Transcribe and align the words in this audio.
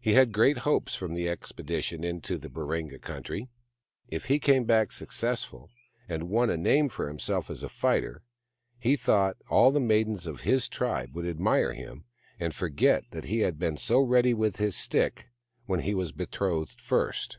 He 0.00 0.14
had 0.14 0.32
great 0.32 0.56
hopes 0.64 0.94
from 0.94 1.12
the 1.12 1.28
expedition 1.28 2.04
into 2.04 2.38
the 2.38 2.48
Baringa 2.48 2.98
country. 3.02 3.50
If 4.08 4.24
he 4.24 4.38
came 4.38 4.64
back 4.64 4.90
successful, 4.90 5.68
and 6.08 6.30
won 6.30 6.48
a 6.48 6.56
name 6.56 6.88
for 6.88 7.06
himself 7.06 7.50
as 7.50 7.62
a 7.62 7.68
fighter, 7.68 8.22
he 8.78 8.96
thought 8.96 9.36
that 9.40 9.46
all 9.50 9.70
the 9.70 9.78
maidens 9.78 10.26
of 10.26 10.40
his 10.40 10.70
tribe 10.70 11.14
would 11.14 11.26
admire 11.26 11.74
him, 11.74 12.06
and 12.40 12.54
forget 12.54 13.04
that 13.10 13.24
he 13.24 13.40
had 13.40 13.58
been 13.58 13.76
so 13.76 14.00
ready 14.00 14.32
with 14.32 14.56
his 14.56 14.74
stick 14.74 15.28
when 15.66 15.80
he 15.80 15.92
w^as 15.92 16.16
betrothed 16.16 16.80
first. 16.80 17.36